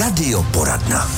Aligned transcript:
Radioporadna. 0.00 1.08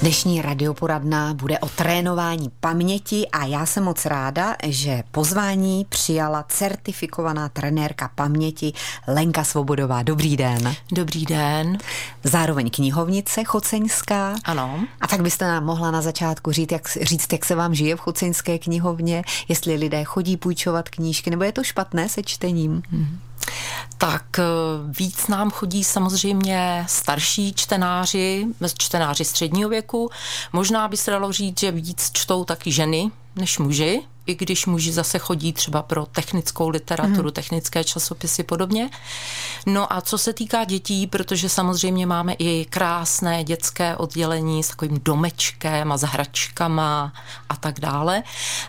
Dnešní 0.00 0.42
radioporadna 0.42 1.34
bude 1.34 1.58
o 1.58 1.68
trénování 1.68 2.50
paměti 2.60 3.28
a 3.32 3.44
já 3.44 3.66
jsem 3.66 3.84
moc 3.84 4.04
ráda, 4.04 4.56
že 4.66 5.02
pozvání 5.10 5.86
přijala 5.88 6.44
certifikovaná 6.48 7.48
trenérka 7.48 8.10
paměti 8.14 8.72
Lenka 9.08 9.44
Svobodová. 9.44 10.02
Dobrý 10.02 10.36
den. 10.36 10.74
Dobrý 10.92 11.24
den. 11.24 11.78
Zároveň 12.24 12.70
knihovnice 12.70 13.44
choceňská. 13.44 14.34
Ano. 14.44 14.84
A 15.00 15.06
tak 15.06 15.20
byste 15.20 15.44
nám 15.44 15.64
mohla 15.64 15.90
na 15.90 16.02
začátku 16.02 16.52
říct 16.52 16.72
jak, 16.72 16.88
říct, 17.02 17.32
jak 17.32 17.44
se 17.44 17.54
vám 17.54 17.74
žije 17.74 17.96
v 17.96 18.00
choceňské 18.00 18.58
knihovně, 18.58 19.22
jestli 19.48 19.74
lidé 19.74 20.04
chodí 20.04 20.36
půjčovat 20.36 20.88
knížky, 20.88 21.30
nebo 21.30 21.44
je 21.44 21.52
to 21.52 21.64
špatné 21.64 22.08
se 22.08 22.22
čtením? 22.22 22.82
Hmm. 22.90 23.20
Tak 23.98 24.38
eh, 24.38 24.44
víc 24.98 25.26
nám 25.26 25.50
chodí 25.50 25.84
samozřejmě 25.84 26.84
starší 26.88 27.52
čtenáři, 27.52 28.46
čtenáři 28.78 29.24
středního 29.24 29.70
věku. 29.70 30.10
Možná 30.52 30.88
by 30.88 30.96
se 30.96 31.10
dalo 31.10 31.32
říct, 31.32 31.60
že 31.60 31.70
víc 31.70 32.10
čtou 32.12 32.44
taky 32.44 32.72
ženy 32.72 33.10
než 33.36 33.58
muži, 33.58 34.02
i 34.30 34.34
když 34.34 34.66
muži 34.66 34.92
zase 34.92 35.18
chodí 35.18 35.52
třeba 35.52 35.82
pro 35.82 36.06
technickou 36.06 36.68
literaturu, 36.68 37.28
mm. 37.28 37.32
technické 37.32 37.84
časopisy 37.84 38.42
podobně. 38.42 38.90
No 39.66 39.92
a 39.92 40.00
co 40.00 40.18
se 40.18 40.32
týká 40.32 40.64
dětí, 40.64 41.06
protože 41.06 41.48
samozřejmě 41.48 42.06
máme 42.06 42.32
i 42.38 42.66
krásné 42.70 43.44
dětské 43.44 43.96
oddělení 43.96 44.62
s 44.62 44.68
takovým 44.68 45.00
domečkem 45.04 45.92
a 45.92 45.96
s 45.96 46.02
hračkama 46.02 47.12
a 47.48 47.56
tak 47.56 47.80
dále, 47.80 48.22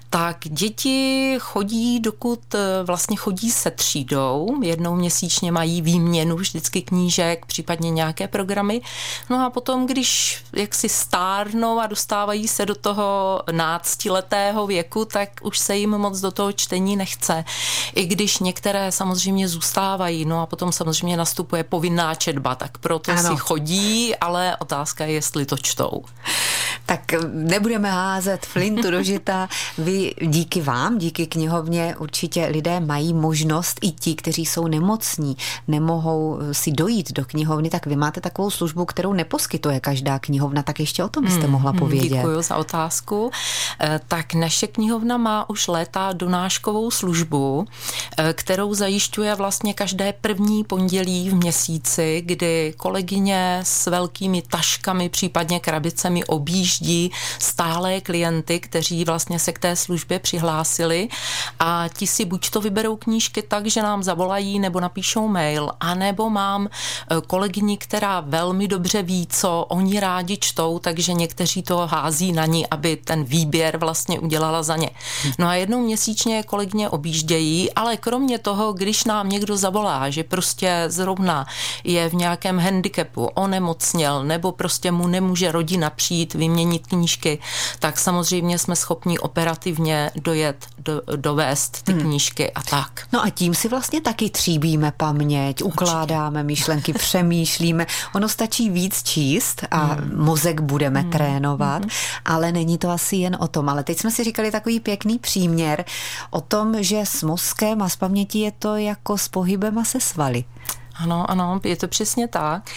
tak 0.10 0.38
děti 0.44 1.38
chodí, 1.40 2.00
dokud 2.00 2.56
eh, 2.56 2.84
vlastně 2.84 3.18
chodí 3.18 3.52
se 3.52 3.72
třídou, 3.72 4.62
jednou 4.64 4.96
měsíčně 4.96 5.52
mají 5.52 5.82
výměnu 5.82 6.36
vždycky 6.36 6.82
knížek, 6.82 7.46
případně 7.46 7.92
nějaké 7.92 8.28
programy. 8.28 8.82
No 9.30 9.46
a 9.46 9.50
potom, 9.50 9.88
když 9.88 10.44
jaksi 10.56 10.90
stárnou 10.90 11.80
a 11.80 11.88
dostávají 11.88 12.48
se 12.48 12.66
do 12.66 12.76
toho 12.76 13.42
náctiletého 13.52 14.68
věku, 14.68 15.06
tak 15.06 15.30
už 15.52 15.60
se 15.60 15.78
jim 15.78 15.90
moc 15.90 16.20
do 16.20 16.32
toho 16.32 16.52
čtení 16.52 16.96
nechce. 16.96 17.44
I 17.96 18.06
když 18.06 18.40
některé 18.40 18.92
samozřejmě 18.92 19.48
zůstávají, 19.48 20.26
no 20.26 20.42
a 20.42 20.46
potom 20.46 20.72
samozřejmě 20.72 21.18
nastupuje 21.18 21.64
povinná 21.64 22.16
četba, 22.16 22.56
tak 22.56 22.78
proto 22.78 23.12
ano. 23.12 23.30
si 23.30 23.36
chodí, 23.38 24.16
ale 24.16 24.58
otázka 24.58 25.06
je, 25.06 25.14
jestli 25.14 25.46
to 25.46 25.58
čtou. 25.58 26.04
Tak 26.86 27.02
nebudeme 27.34 27.92
házet 27.92 28.46
flintu 28.46 28.92
do 28.92 29.04
žita. 29.04 29.50
Vy 29.78 30.14
díky 30.22 30.62
vám, 30.62 30.98
díky 30.98 31.28
knihovně 31.28 31.96
určitě 32.00 32.46
lidé 32.46 32.80
mají 32.80 33.14
možnost, 33.14 33.80
i 33.82 33.92
ti, 33.92 34.16
kteří 34.16 34.46
jsou 34.46 34.68
nemocní, 34.68 35.38
nemohou 35.68 36.40
si 36.52 36.72
dojít 36.72 37.12
do 37.12 37.26
knihovny, 37.26 37.70
tak 37.70 37.86
vy 37.86 37.96
máte 37.96 38.22
takovou 38.22 38.50
službu, 38.50 38.86
kterou 38.86 39.14
neposkytuje 39.14 39.80
každá 39.80 40.20
knihovna, 40.20 40.64
tak 40.64 40.80
ještě 40.80 41.04
o 41.04 41.10
tom 41.10 41.24
byste 41.24 41.42
hmm, 41.42 41.52
mohla 41.52 41.74
povědět. 41.74 42.18
Děkuji 42.18 42.42
za 42.42 42.56
otázku. 42.56 43.32
Eh, 43.80 44.00
tak 44.08 44.34
naše 44.34 44.68
knihovna 44.68 45.18
má 45.18 45.41
už 45.50 45.68
léta 45.68 46.14
donáškovou 46.14 46.92
službu, 46.92 47.66
eh, 48.18 48.34
kterou 48.34 48.74
zajišťuje 48.74 49.36
vlastně 49.36 49.74
každé 49.74 50.14
první 50.14 50.64
pondělí 50.64 51.30
v 51.30 51.36
měsíci, 51.36 52.24
kdy 52.26 52.74
kolegyně 52.78 53.60
s 53.64 53.88
velkými 53.88 54.42
taškami, 54.42 55.10
případně 55.10 55.60
krabicemi 55.60 56.26
objíždí 56.26 57.12
stálé 57.40 58.02
klienty, 58.02 58.60
kteří 58.60 59.06
vlastně 59.06 59.40
se 59.40 59.52
k 59.52 59.60
té 59.60 59.76
službě 59.76 60.20
přihlásili 60.20 61.10
a 61.60 61.86
ti 61.98 62.08
si 62.08 62.26
buď 62.26 62.50
to 62.50 62.62
vyberou 62.62 62.96
knížky 62.96 63.42
tak, 63.42 63.68
že 63.68 63.82
nám 63.82 64.04
zavolají 64.04 64.60
nebo 64.60 64.80
napíšou 64.80 65.28
mail, 65.28 65.72
anebo 65.80 66.30
mám 66.30 66.68
eh, 66.68 67.22
kolegyni, 67.28 67.78
která 67.78 68.20
velmi 68.20 68.68
dobře 68.68 69.04
ví, 69.04 69.28
co 69.28 69.66
oni 69.70 70.00
rádi 70.00 70.38
čtou, 70.38 70.80
takže 70.80 71.14
někteří 71.14 71.64
to 71.64 71.88
hází 71.88 72.32
na 72.32 72.46
ní, 72.46 72.68
aby 72.68 72.96
ten 72.96 73.24
výběr 73.24 73.78
vlastně 73.78 74.20
udělala 74.20 74.64
za 74.64 74.76
ně. 74.76 74.90
No 75.40 75.48
a 75.48 75.56
jednou 75.56 75.80
měsíčně 75.80 76.44
kolegyně 76.44 76.90
objíždějí, 76.90 77.74
ale 77.74 77.98
kromě 77.98 78.40
toho, 78.40 78.74
když 78.74 79.04
nám 79.04 79.30
někdo 79.30 79.58
zavolá, 79.58 80.10
že 80.10 80.24
prostě 80.24 80.84
zrovna 80.88 81.46
je 81.84 82.10
v 82.10 82.14
nějakém 82.14 82.60
handicapu, 82.60 83.26
onemocněl, 83.26 84.24
nebo 84.24 84.52
prostě 84.52 84.92
mu 84.92 85.08
nemůže 85.08 85.52
rodina 85.52 85.90
přijít 85.90 86.34
vyměnit 86.34 86.88
knížky, 86.88 87.40
tak 87.80 88.00
samozřejmě 88.00 88.60
jsme 88.60 88.76
schopni 88.76 89.20
operativně 89.20 90.12
dojet, 90.16 90.66
do, 90.78 91.02
dovést 91.16 91.84
ty 91.84 91.92
hmm. 91.92 92.02
knížky 92.02 92.52
a 92.52 92.62
tak. 92.62 93.08
No 93.14 93.24
a 93.24 93.30
tím 93.30 93.56
si 93.56 93.68
vlastně 93.68 94.02
taky 94.02 94.30
tříbíme 94.30 94.94
paměť, 94.98 95.64
ukládáme 95.64 96.40
Určitě. 96.40 96.48
myšlenky, 96.48 96.94
přemýšlíme. 96.94 97.86
Ono 98.16 98.30
stačí 98.30 98.70
víc 98.70 99.04
číst 99.04 99.64
a 99.72 99.78
hmm. 99.78 100.12
mozek 100.26 100.62
budeme 100.62 101.02
hmm. 101.02 101.12
trénovat, 101.12 101.82
hmm. 101.82 101.90
ale 102.26 102.52
není 102.52 102.78
to 102.78 102.90
asi 102.90 103.16
jen 103.16 103.38
o 103.40 103.48
tom. 103.48 103.70
Ale 103.70 103.84
teď 103.84 104.00
jsme 104.00 104.12
si 104.12 104.24
říkali 104.24 104.52
takový 104.52 104.80
pěkný 104.80 105.11
příměr 105.20 105.86
o 106.30 106.42
tom, 106.42 106.84
že 106.84 107.00
s 107.06 107.24
mozkem 107.24 107.82
a 107.82 107.90
s 107.90 107.96
pamětí 107.96 108.40
je 108.40 108.52
to 108.52 108.76
jako 108.76 109.18
s 109.18 109.28
pohybem 109.28 109.78
a 109.78 109.84
se 109.84 110.00
svaly. 110.00 110.44
Ano, 110.96 111.32
ano, 111.32 111.60
je 111.64 111.76
to 111.76 111.88
přesně 111.88 112.28
tak. 112.28 112.70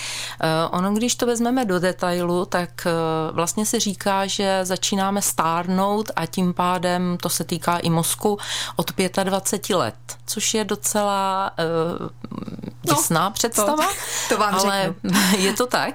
Uh, 0.43 0.79
ono, 0.79 0.93
když 0.93 1.15
to 1.15 1.27
vezmeme 1.27 1.65
do 1.65 1.81
detailu, 1.81 2.45
tak 2.45 2.71
uh, 2.87 3.37
vlastně 3.37 3.67
se 3.67 3.81
říká, 3.81 4.27
že 4.27 4.61
začínáme 4.63 5.23
stárnout 5.23 6.11
a 6.17 6.27
tím 6.27 6.55
pádem 6.55 7.19
to 7.23 7.29
se 7.29 7.45
týká 7.45 7.79
i 7.79 7.91
mozku 7.91 8.39
od 8.77 8.93
25 9.25 9.77
let, 9.77 9.95
což 10.27 10.55
je 10.55 10.65
docela 10.65 11.51
uh, 12.01 12.09
děsná 12.83 13.25
no, 13.25 13.31
představa. 13.31 13.87
To, 13.87 13.93
to 14.29 14.37
vám 14.37 14.55
ale 14.55 14.95
řeknu. 15.03 15.21
je 15.39 15.53
to 15.53 15.67
tak. 15.67 15.95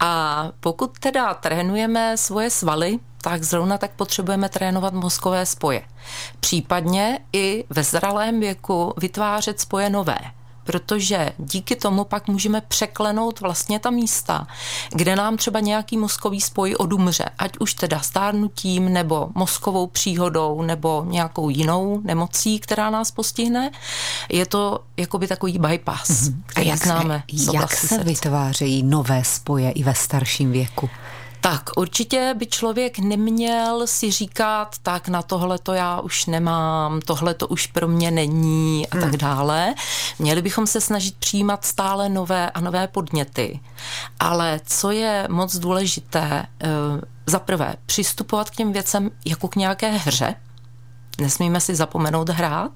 A 0.00 0.44
pokud 0.60 0.98
teda 0.98 1.34
trénujeme 1.34 2.16
svoje 2.16 2.50
svaly, 2.50 2.98
tak 3.22 3.44
zrovna 3.44 3.78
tak 3.78 3.90
potřebujeme 3.90 4.48
trénovat 4.48 4.94
mozkové 4.94 5.46
spoje. 5.46 5.82
Případně 6.40 7.18
i 7.32 7.64
ve 7.70 7.84
zralém 7.84 8.40
věku 8.40 8.94
vytvářet 8.96 9.60
spoje 9.60 9.90
nové 9.90 10.18
protože 10.68 11.32
díky 11.38 11.76
tomu 11.76 12.04
pak 12.04 12.28
můžeme 12.28 12.60
překlenout 12.60 13.40
vlastně 13.40 13.78
ta 13.78 13.90
místa, 13.90 14.46
kde 14.94 15.16
nám 15.16 15.36
třeba 15.36 15.60
nějaký 15.60 15.96
mozkový 15.96 16.40
spoj 16.40 16.74
odumře, 16.78 17.24
ať 17.38 17.52
už 17.58 17.74
teda 17.74 18.00
stárnutím 18.00 18.92
nebo 18.92 19.28
mozkovou 19.34 19.86
příhodou 19.86 20.62
nebo 20.62 21.04
nějakou 21.08 21.48
jinou 21.48 22.00
nemocí, 22.04 22.58
která 22.58 22.90
nás 22.90 23.10
postihne. 23.10 23.70
Je 24.28 24.46
to 24.46 24.78
jakoby 24.96 25.26
takový 25.26 25.58
bypass, 25.58 26.10
mm-hmm. 26.10 26.42
A 26.56 26.60
jak, 26.60 26.84
známe. 26.84 27.22
Jak 27.52 27.72
se 27.72 28.04
vytvářejí 28.04 28.82
nové 28.82 29.24
spoje 29.24 29.70
i 29.70 29.82
ve 29.82 29.94
starším 29.94 30.52
věku? 30.52 30.90
Tak 31.40 31.70
určitě 31.76 32.34
by 32.38 32.46
člověk 32.46 32.98
neměl 32.98 33.86
si 33.86 34.10
říkat, 34.10 34.76
tak 34.82 35.08
na 35.08 35.22
tohle 35.22 35.58
to 35.58 35.72
já 35.72 36.00
už 36.00 36.26
nemám, 36.26 37.00
tohle 37.00 37.34
to 37.34 37.48
už 37.48 37.66
pro 37.66 37.88
mě 37.88 38.10
není 38.10 38.88
a 38.88 38.96
hmm. 38.96 39.04
tak 39.04 39.16
dále. 39.16 39.74
Měli 40.18 40.42
bychom 40.42 40.66
se 40.66 40.80
snažit 40.80 41.14
přijímat 41.18 41.64
stále 41.64 42.08
nové 42.08 42.50
a 42.50 42.60
nové 42.60 42.88
podněty. 42.88 43.60
Ale 44.20 44.60
co 44.66 44.90
je 44.90 45.26
moc 45.30 45.56
důležité, 45.56 46.46
eh, 46.62 46.68
za 47.26 47.38
prvé 47.38 47.74
přistupovat 47.86 48.50
k 48.50 48.56
těm 48.56 48.72
věcem 48.72 49.10
jako 49.26 49.48
k 49.48 49.56
nějaké 49.56 49.90
hře. 49.90 50.34
Nesmíme 51.20 51.60
si 51.60 51.74
zapomenout 51.74 52.28
hrát. 52.28 52.72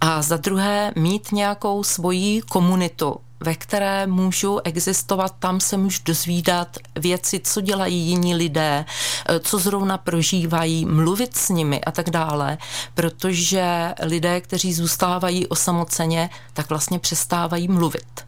A 0.00 0.22
za 0.22 0.36
druhé 0.36 0.92
mít 0.96 1.32
nějakou 1.32 1.84
svoji 1.84 2.42
komunitu, 2.42 3.16
ve 3.40 3.54
které 3.54 4.06
můžu 4.06 4.60
existovat, 4.64 5.34
tam 5.38 5.60
se 5.60 5.76
můžu 5.76 5.98
dozvídat 6.04 6.76
věci, 6.98 7.40
co 7.44 7.60
dělají 7.60 7.96
jiní 7.96 8.34
lidé, 8.34 8.84
eh, 9.28 9.40
co 9.40 9.58
zrovna 9.58 9.98
prožívají, 9.98 10.84
mluvit 10.84 11.36
s 11.36 11.48
nimi 11.48 11.80
a 11.80 11.90
tak 11.90 12.10
dále, 12.10 12.58
protože 12.94 13.94
lidé, 14.02 14.40
kteří 14.40 14.74
zůstávají 14.74 15.46
osamoceně, 15.46 16.30
tak 16.52 16.68
vlastně 16.68 16.98
přestávají 16.98 17.68
mluvit. 17.68 18.26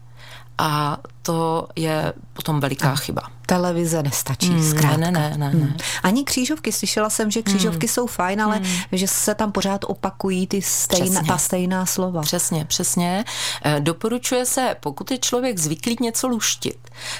A 0.57 0.97
to 1.21 1.67
je 1.75 2.13
potom 2.33 2.59
veliká 2.59 2.95
chyba. 2.95 3.38
Televize 3.49 4.03
nestačí, 4.03 4.49
mm, 4.49 4.69
zkrátka. 4.69 4.97
Ne, 4.97 5.11
ne, 5.11 5.33
ne, 5.37 5.37
ne. 5.37 5.47
Hmm. 5.47 5.77
Ani 6.03 6.23
křížovky, 6.23 6.71
slyšela 6.71 7.09
jsem, 7.09 7.31
že 7.31 7.41
křížovky 7.41 7.85
mm. 7.85 7.89
jsou 7.89 8.07
fajn, 8.07 8.41
ale 8.41 8.59
mm. 8.59 8.65
že 8.91 9.07
se 9.07 9.35
tam 9.35 9.51
pořád 9.51 9.81
opakují 9.87 10.47
ty 10.47 10.61
stejná, 10.61 11.21
ta 11.27 11.37
stejná 11.37 11.85
slova. 11.85 12.21
Přesně, 12.21 12.65
přesně. 12.65 13.25
E, 13.65 13.79
doporučuje 13.79 14.45
se, 14.45 14.75
pokud 14.79 15.11
je 15.11 15.17
člověk 15.17 15.59
zvyklý 15.59 15.97
něco 16.01 16.27
luštit, 16.27 16.77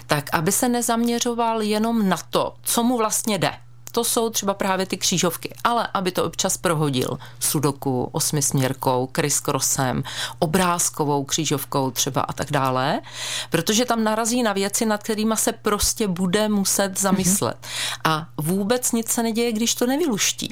tak 0.07 0.29
aby 0.31 0.51
se 0.51 0.69
nezaměřoval 0.69 1.61
jenom 1.61 2.09
na 2.09 2.17
to, 2.29 2.53
co 2.63 2.83
mu 2.83 2.97
vlastně 2.97 3.37
jde 3.37 3.51
to 3.91 4.03
jsou 4.03 4.29
třeba 4.29 4.53
právě 4.53 4.85
ty 4.85 4.97
křížovky, 4.97 5.53
ale 5.63 5.87
aby 5.93 6.11
to 6.11 6.23
občas 6.23 6.57
prohodil 6.57 7.17
sudoku, 7.39 8.09
osmisměrkou, 8.11 9.09
crisscrossem, 9.11 10.03
obrázkovou 10.39 11.23
křížovkou 11.23 11.91
třeba 11.91 12.21
a 12.21 12.33
tak 12.33 12.51
dále, 12.51 12.99
protože 13.49 13.85
tam 13.85 14.03
narazí 14.03 14.43
na 14.43 14.53
věci, 14.53 14.85
nad 14.85 15.03
kterými 15.03 15.37
se 15.37 15.51
prostě 15.51 16.07
bude 16.07 16.49
muset 16.49 16.99
zamyslet. 16.99 17.57
Mm-hmm. 17.61 17.99
A 18.03 18.27
vůbec 18.37 18.91
nic 18.91 19.09
se 19.11 19.23
neděje, 19.23 19.51
když 19.51 19.75
to 19.75 19.87
nevyluští. 19.87 20.51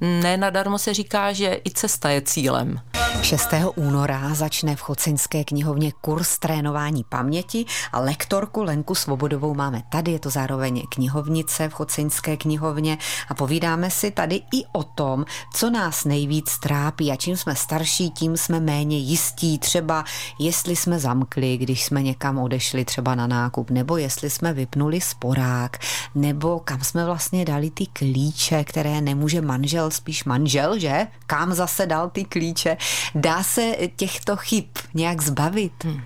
Ne 0.00 0.36
nadarmo 0.36 0.78
se 0.78 0.94
říká, 0.94 1.32
že 1.32 1.60
i 1.64 1.70
cesta 1.70 2.10
je 2.10 2.22
cílem. 2.22 2.80
6. 3.22 3.48
února 3.76 4.34
začne 4.34 4.76
v 4.76 4.80
Choceňské 4.80 5.44
knihovně 5.44 5.92
kurz 6.00 6.38
trénování 6.38 7.04
paměti 7.08 7.64
a 7.92 8.00
lektorku 8.00 8.62
Lenku 8.62 8.94
Svobodovou 8.94 9.54
máme 9.54 9.82
tady, 9.88 10.12
je 10.12 10.18
to 10.18 10.30
zároveň 10.30 10.82
knihovnice 10.88 11.68
v 11.68 11.72
Choceňské 11.72 12.36
knihovně 12.36 12.98
a 13.28 13.34
povídáme 13.34 13.90
si 13.90 14.10
tady 14.10 14.34
i 14.34 14.64
o 14.72 14.82
tom, 14.82 15.24
co 15.54 15.70
nás 15.70 16.04
nejvíc 16.04 16.58
trápí 16.58 17.12
a 17.12 17.16
čím 17.16 17.36
jsme 17.36 17.56
starší, 17.56 18.10
tím 18.10 18.36
jsme 18.36 18.60
méně 18.60 18.98
jistí, 18.98 19.58
třeba 19.58 20.04
jestli 20.38 20.76
jsme 20.76 20.98
zamkli, 20.98 21.56
když 21.56 21.84
jsme 21.84 22.02
někam 22.02 22.38
odešli 22.38 22.84
třeba 22.84 23.14
na 23.14 23.26
nákup, 23.26 23.70
nebo 23.70 23.96
jestli 23.96 24.30
jsme 24.30 24.52
vypnuli 24.52 25.00
sporák, 25.00 25.78
nebo 26.14 26.60
kam 26.60 26.80
jsme 26.80 27.04
vlastně 27.04 27.44
dali 27.44 27.70
ty 27.70 27.86
klíče, 27.86 28.64
které 28.64 29.00
nemůže 29.00 29.40
manžel, 29.40 29.90
spíš 29.90 30.24
manžel, 30.24 30.78
že? 30.78 31.06
Kam 31.26 31.54
zase 31.54 31.86
dal 31.86 32.10
ty 32.10 32.24
klíče? 32.24 32.76
Dá 33.14 33.42
se 33.42 33.76
těchto 33.96 34.36
chyb 34.36 34.64
nějak 34.94 35.22
zbavit? 35.22 35.84
Hmm. 35.84 36.02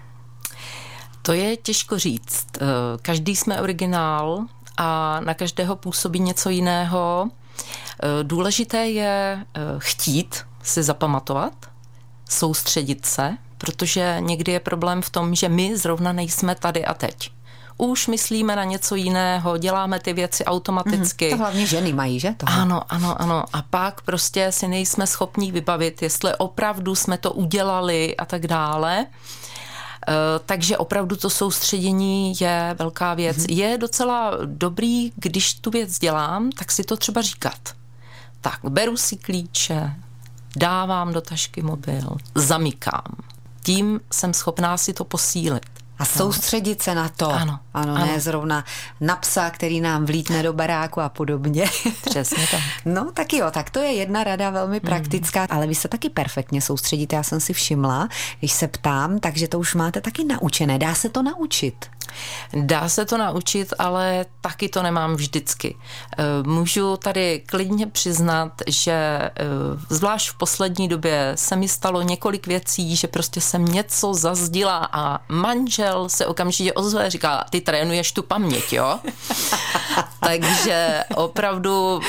To 1.22 1.32
je 1.32 1.56
těžko 1.56 1.98
říct. 1.98 2.46
Eh, 2.56 2.64
každý 3.02 3.36
jsme 3.36 3.60
originál 3.60 4.40
a 4.76 5.20
na 5.20 5.34
každého 5.34 5.76
působí 5.76 6.20
něco 6.20 6.50
jiného. 6.50 7.28
Eh, 7.30 8.08
důležité 8.22 8.86
je 8.86 9.38
eh, 9.54 9.60
chtít 9.78 10.46
si 10.62 10.82
zapamatovat, 10.82 11.52
soustředit 12.28 13.06
se, 13.06 13.36
protože 13.58 14.16
někdy 14.20 14.52
je 14.52 14.60
problém 14.60 15.02
v 15.02 15.10
tom, 15.10 15.34
že 15.34 15.48
my 15.48 15.76
zrovna 15.76 16.12
nejsme 16.12 16.54
tady 16.54 16.84
a 16.84 16.94
teď 16.94 17.30
už 17.78 18.06
myslíme 18.06 18.56
na 18.56 18.64
něco 18.64 18.94
jiného, 18.94 19.58
děláme 19.58 20.00
ty 20.00 20.12
věci 20.12 20.44
automaticky. 20.44 21.24
Mm, 21.24 21.30
to 21.30 21.36
hlavně 21.36 21.66
ženy 21.66 21.92
mají, 21.92 22.20
že? 22.20 22.34
Tohle. 22.36 22.56
Ano, 22.56 22.82
ano, 22.88 23.22
ano. 23.22 23.44
A 23.52 23.62
pak 23.62 24.00
prostě 24.00 24.52
si 24.52 24.68
nejsme 24.68 25.06
schopní 25.06 25.52
vybavit, 25.52 26.02
jestli 26.02 26.34
opravdu 26.38 26.94
jsme 26.94 27.18
to 27.18 27.32
udělali 27.32 28.16
a 28.16 28.24
tak 28.24 28.46
dále. 28.46 29.06
Eh, 30.08 30.12
takže 30.46 30.76
opravdu 30.76 31.16
to 31.16 31.30
soustředění 31.30 32.34
je 32.40 32.76
velká 32.78 33.14
věc. 33.14 33.36
Mm-hmm. 33.36 33.56
Je 33.56 33.78
docela 33.78 34.32
dobrý, 34.44 35.12
když 35.16 35.54
tu 35.54 35.70
věc 35.70 35.98
dělám, 35.98 36.50
tak 36.50 36.72
si 36.72 36.84
to 36.84 36.96
třeba 36.96 37.22
říkat. 37.22 37.58
Tak, 38.40 38.60
beru 38.68 38.96
si 38.96 39.16
klíče, 39.16 39.92
dávám 40.56 41.12
do 41.12 41.20
tašky 41.20 41.62
mobil, 41.62 42.16
zamykám. 42.34 43.16
Tím 43.62 44.00
jsem 44.12 44.34
schopná 44.34 44.76
si 44.76 44.92
to 44.92 45.04
posílit. 45.04 45.75
A 45.98 46.04
soustředit 46.04 46.82
se 46.82 46.94
na 46.94 47.08
to. 47.08 47.30
Ano. 47.30 47.58
Ano, 47.74 47.94
ano. 47.94 48.06
ne 48.06 48.20
zrovna 48.20 48.64
na 49.00 49.16
psa, 49.16 49.50
který 49.50 49.80
nám 49.80 50.06
vlítne 50.06 50.42
do 50.42 50.52
baráku 50.52 51.00
a 51.00 51.08
podobně. 51.08 51.64
Přesně 52.10 52.46
tak. 52.50 52.60
No 52.84 53.10
tak 53.14 53.32
jo, 53.32 53.50
tak 53.50 53.70
to 53.70 53.78
je 53.78 53.92
jedna 53.92 54.24
rada 54.24 54.50
velmi 54.50 54.76
hmm. 54.76 54.86
praktická, 54.86 55.40
mm. 55.40 55.46
ale 55.50 55.66
vy 55.66 55.74
se 55.74 55.88
taky 55.88 56.10
perfektně 56.10 56.60
soustředíte, 56.60 57.16
já 57.16 57.22
jsem 57.22 57.40
si 57.40 57.52
všimla, 57.52 58.08
když 58.38 58.52
se 58.52 58.68
ptám, 58.68 59.18
takže 59.18 59.48
to 59.48 59.58
už 59.58 59.74
máte 59.74 60.00
taky 60.00 60.24
naučené. 60.24 60.78
Dá 60.78 60.94
se 60.94 61.08
to 61.08 61.22
naučit? 61.22 61.86
Dá 62.54 62.88
se 62.88 63.04
to 63.04 63.18
naučit, 63.18 63.74
ale 63.78 64.26
taky 64.40 64.68
to 64.68 64.82
nemám 64.82 65.14
vždycky. 65.14 65.76
Eh, 66.18 66.24
můžu 66.46 66.96
tady 66.96 67.42
klidně 67.46 67.86
přiznat, 67.86 68.52
že 68.66 68.92
eh, 68.92 69.32
zvlášť 69.90 70.30
v 70.30 70.38
poslední 70.38 70.88
době 70.88 71.32
se 71.34 71.56
mi 71.56 71.68
stalo 71.68 72.02
několik 72.02 72.46
věcí, 72.46 72.96
že 72.96 73.08
prostě 73.08 73.40
jsem 73.40 73.64
něco 73.64 74.14
zazdila 74.14 74.88
a 74.92 75.18
manžel 75.28 76.08
se 76.08 76.26
okamžitě 76.26 76.72
ozve, 76.72 77.10
říká, 77.10 77.44
ty 77.50 77.60
trénuješ 77.60 78.12
tu 78.12 78.22
paměť, 78.22 78.72
jo? 78.72 78.98
Takže 80.20 81.04
opravdu 81.14 82.00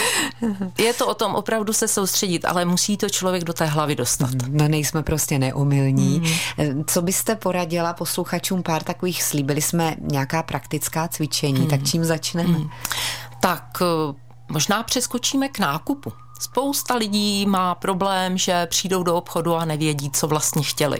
je 0.77 0.93
to 0.93 1.07
o 1.07 1.13
tom 1.13 1.35
opravdu 1.35 1.73
se 1.73 1.87
soustředit, 1.87 2.45
ale 2.45 2.65
musí 2.65 2.97
to 2.97 3.09
člověk 3.09 3.43
do 3.43 3.53
té 3.53 3.65
hlavy 3.65 3.95
dostat. 3.95 4.29
No 4.47 4.67
nejsme 4.67 5.03
prostě 5.03 5.39
neumilní. 5.39 6.23
Mm. 6.57 6.83
Co 6.87 7.01
byste 7.01 7.35
poradila 7.35 7.93
posluchačům 7.93 8.63
pár 8.63 8.83
takových, 8.83 9.23
slíbili 9.23 9.61
jsme 9.61 9.86
nějaká 9.99 10.43
praktická 10.43 11.07
cvičení, 11.07 11.59
mm. 11.61 11.67
tak 11.67 11.83
čím 11.83 12.05
začneme? 12.05 12.57
Mm. 12.57 12.69
Tak 13.41 13.77
eh, 13.81 14.13
možná 14.49 14.83
přeskočíme 14.83 15.49
k 15.49 15.59
nákupu. 15.59 16.13
Spousta 16.39 16.95
lidí 16.95 17.45
má 17.45 17.75
problém, 17.75 18.37
že 18.37 18.65
přijdou 18.65 19.03
do 19.03 19.15
obchodu 19.15 19.55
a 19.55 19.65
nevědí, 19.65 20.11
co 20.11 20.27
vlastně 20.27 20.63
chtěli 20.63 20.97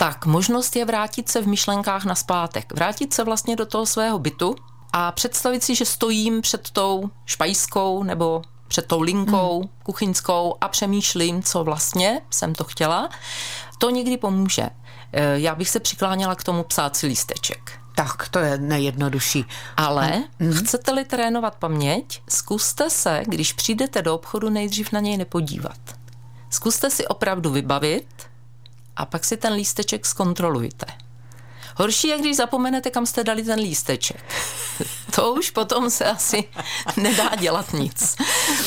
tak 0.00 0.26
možnost 0.26 0.76
je 0.76 0.84
vrátit 0.84 1.28
se 1.28 1.42
v 1.42 1.48
myšlenkách 1.48 2.04
na 2.04 2.14
zpátek. 2.14 2.72
Vrátit 2.72 3.14
se 3.14 3.24
vlastně 3.24 3.56
do 3.56 3.66
toho 3.66 3.86
svého 3.86 4.18
bytu 4.18 4.56
a 4.92 5.12
představit 5.12 5.64
si, 5.64 5.74
že 5.74 5.84
stojím 5.84 6.40
před 6.40 6.70
tou 6.70 7.10
špajskou 7.26 8.02
nebo 8.02 8.42
před 8.68 8.86
tou 8.86 9.00
linkou 9.00 9.62
mm. 9.62 9.68
kuchyňskou 9.82 10.54
a 10.60 10.68
přemýšlím, 10.68 11.42
co 11.42 11.64
vlastně 11.64 12.20
jsem 12.30 12.54
to 12.54 12.64
chtěla. 12.64 13.08
To 13.78 13.90
někdy 13.90 14.16
pomůže. 14.16 14.70
Eh, 15.12 15.40
já 15.40 15.54
bych 15.54 15.68
se 15.68 15.80
přikláněla 15.80 16.34
k 16.34 16.44
tomu 16.44 16.62
psát 16.62 16.96
si 16.96 17.06
lísteček. 17.06 17.72
Tak, 17.94 18.28
to 18.28 18.38
je 18.38 18.58
nejjednodušší. 18.58 19.44
Ale 19.76 20.22
mm. 20.38 20.52
chcete-li 20.52 21.04
trénovat 21.04 21.56
paměť, 21.56 22.22
zkuste 22.28 22.90
se, 22.90 23.22
když 23.26 23.52
přijdete 23.52 24.02
do 24.02 24.14
obchodu, 24.14 24.50
nejdřív 24.50 24.92
na 24.92 25.00
něj 25.00 25.16
nepodívat. 25.16 25.80
Zkuste 26.50 26.90
si 26.90 27.06
opravdu 27.06 27.50
vybavit, 27.50 28.30
a 28.96 29.06
pak 29.06 29.24
si 29.24 29.36
ten 29.36 29.52
lísteček 29.52 30.06
zkontrolujte. 30.06 30.86
Horší 31.76 32.08
je, 32.08 32.18
když 32.18 32.36
zapomenete, 32.36 32.90
kam 32.90 33.06
jste 33.06 33.24
dali 33.24 33.42
ten 33.42 33.60
lísteček. 33.60 34.24
To 35.14 35.32
už 35.32 35.50
potom 35.50 35.90
se 35.90 36.04
asi 36.04 36.44
nedá 36.96 37.36
dělat 37.36 37.72
nic. 37.72 38.16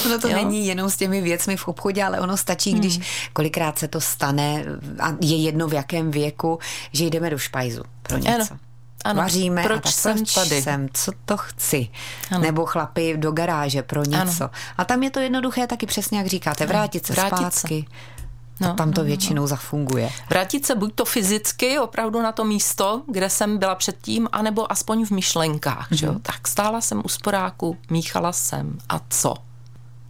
Ono 0.05 0.19
to 0.19 0.27
jo? 0.27 0.35
není 0.35 0.67
jenom 0.67 0.89
s 0.89 0.97
těmi 0.97 1.21
věcmi 1.21 1.57
v 1.57 1.67
obchodě, 1.67 2.03
ale 2.03 2.19
ono 2.19 2.37
stačí, 2.37 2.73
když 2.73 2.95
hmm. 2.95 3.05
kolikrát 3.33 3.79
se 3.79 3.87
to 3.87 4.01
stane 4.01 4.65
a 4.99 5.15
je 5.21 5.37
jedno 5.37 5.67
v 5.67 5.73
jakém 5.73 6.11
věku, 6.11 6.59
že 6.91 7.05
jdeme 7.05 7.29
do 7.29 7.37
špajzu 7.37 7.83
pro 8.01 8.17
něco. 8.17 8.31
Ano. 8.51 8.59
Ano, 9.03 9.21
Vaříme 9.21 9.63
proč 9.63 9.77
a 9.77 9.81
tak, 9.81 9.93
jsem 9.93 10.15
proč 10.15 10.33
tady? 10.33 10.61
jsem, 10.61 10.87
co 10.93 11.11
to 11.25 11.37
chci. 11.37 11.89
Ano. 12.31 12.41
Nebo 12.41 12.65
chlapi 12.65 13.17
do 13.17 13.31
garáže 13.31 13.83
pro 13.83 14.03
něco. 14.03 14.43
Ano. 14.43 14.49
A 14.77 14.85
tam 14.85 15.03
je 15.03 15.09
to 15.09 15.19
jednoduché 15.19 15.67
taky 15.67 15.85
přesně, 15.85 16.17
jak 16.17 16.27
říkáte, 16.27 16.65
vrátit 16.65 17.05
se 17.05 17.13
vrátit 17.13 17.53
zpátky. 17.53 17.85
Se. 17.89 18.22
No, 18.59 18.69
a 18.69 18.73
tam 18.73 18.91
to 18.91 19.01
no, 19.01 19.03
no, 19.03 19.07
většinou 19.07 19.41
no. 19.41 19.47
zafunguje. 19.47 20.09
Vrátit 20.29 20.65
se 20.65 20.75
buď 20.75 20.93
to 20.95 21.05
fyzicky 21.05 21.79
opravdu 21.79 22.21
na 22.21 22.31
to 22.31 22.43
místo, 22.43 23.01
kde 23.07 23.29
jsem 23.29 23.57
byla 23.57 23.75
předtím, 23.75 24.29
anebo 24.31 24.71
aspoň 24.71 25.05
v 25.05 25.11
myšlenkách. 25.11 25.91
Mm-hmm. 25.91 25.95
Že 25.95 26.05
jo? 26.05 26.15
Tak 26.21 26.47
stála 26.47 26.81
jsem 26.81 27.01
u 27.05 27.07
sporáku, 27.07 27.77
míchala 27.89 28.31
jsem 28.31 28.77
a 28.89 29.01
co? 29.09 29.33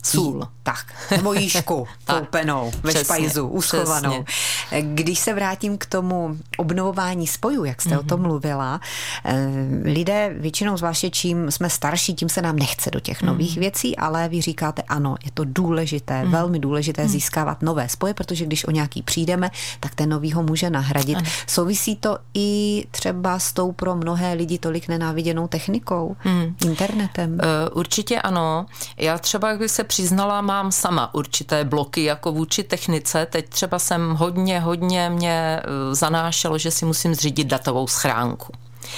Sůl. 0.03 0.47
Tak, 0.63 0.85
nebo 1.11 1.33
jíšku 1.33 1.87
koupenou 2.05 2.71
ve 2.83 2.89
přesně, 2.89 3.03
špajzu, 3.03 3.47
uschovanou. 3.47 4.23
Přesně. 4.23 4.81
Když 4.81 5.19
se 5.19 5.33
vrátím 5.33 5.77
k 5.77 5.85
tomu 5.85 6.37
obnovování 6.57 7.27
spojů, 7.27 7.63
jak 7.63 7.81
jste 7.81 7.89
mm-hmm. 7.89 7.99
o 7.99 8.03
tom 8.03 8.19
mhm. 8.19 8.29
mluvila, 8.29 8.81
eh, 9.25 9.47
lidé 9.83 10.35
většinou, 10.37 10.77
zvláště 10.77 11.09
čím 11.09 11.51
jsme 11.51 11.69
starší, 11.69 12.13
tím 12.13 12.29
se 12.29 12.41
nám 12.41 12.55
nechce 12.55 12.91
do 12.91 12.99
těch 12.99 13.21
nových 13.21 13.55
mm-hmm. 13.55 13.59
věcí, 13.59 13.97
ale 13.97 14.29
vy 14.29 14.41
říkáte 14.41 14.81
ano, 14.81 15.15
je 15.25 15.31
to 15.31 15.43
důležité, 15.45 16.13
mm-hmm. 16.13 16.29
velmi 16.29 16.59
důležité 16.59 17.03
mm-hmm. 17.03 17.07
získávat 17.07 17.61
nové 17.61 17.89
spoje, 17.89 18.13
protože 18.13 18.45
když 18.45 18.67
o 18.67 18.71
nějaký 18.71 19.01
přijdeme, 19.01 19.51
tak 19.79 19.95
ten 19.95 20.09
nový 20.09 20.31
ho 20.31 20.43
může 20.43 20.69
nahradit. 20.69 21.17
Ano. 21.17 21.27
Souvisí 21.47 21.95
to 21.95 22.17
i 22.33 22.83
třeba 22.91 23.39
s 23.39 23.53
tou 23.53 23.71
pro 23.71 23.95
mnohé 23.95 24.33
lidi 24.33 24.57
tolik 24.57 24.87
nenáviděnou 24.87 25.47
technikou, 25.47 26.15
mm. 26.25 26.55
internetem? 26.65 27.33
Uh, 27.33 27.39
určitě 27.77 28.21
ano. 28.21 28.65
Já 28.97 29.17
třeba, 29.17 29.53
když 29.53 29.71
se 29.71 29.83
přiznala, 29.93 30.41
mám 30.41 30.71
sama 30.71 31.13
určité 31.13 31.63
bloky 31.63 32.03
jako 32.03 32.31
vůči 32.31 32.63
technice. 32.63 33.25
Teď 33.25 33.49
třeba 33.49 33.79
jsem 33.79 34.15
hodně, 34.15 34.59
hodně 34.59 35.09
mě 35.09 35.59
eh, 35.59 35.95
zanášelo, 35.95 36.57
že 36.57 36.71
si 36.71 36.85
musím 36.85 37.15
zřídit 37.15 37.47
datovou 37.47 37.87
schránku. 37.87 38.53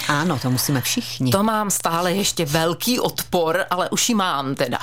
Ano, 0.08 0.40
to 0.40 0.52
musíme 0.52 0.82
všichni. 0.82 1.32
To 1.32 1.44
mám 1.44 1.72
stále 1.72 2.14
ještě 2.14 2.46
velký 2.46 3.00
odpor, 3.00 3.66
ale 3.70 3.90
už 3.90 4.10
ji 4.10 4.16
mám 4.16 4.56
teda. 4.56 4.80